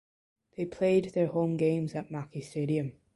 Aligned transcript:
They 0.57 0.65
played 0.65 1.13
their 1.13 1.27
home 1.27 1.57
games 1.57 1.93
at 1.93 2.09
Mackay 2.09 2.41
Stadium. 2.41 2.93